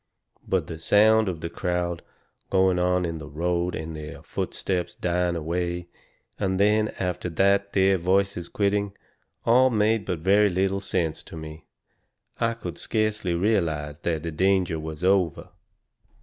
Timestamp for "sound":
0.79-1.29